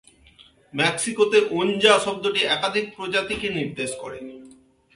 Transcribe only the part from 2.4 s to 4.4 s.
একাধিক প্রজাতিকে নির্দেশ করে।